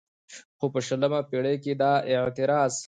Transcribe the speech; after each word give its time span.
خو 0.57 0.65
په 0.73 0.79
شلمه 0.87 1.21
پېړۍ 1.29 1.55
کې 1.63 1.73
دا 1.81 1.91
اعتراض 2.11 2.73